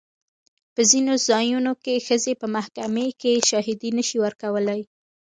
[0.73, 4.81] په ځینو ځایونو کې ښځې په محکمې کې شاهدي نه شي ورکولی.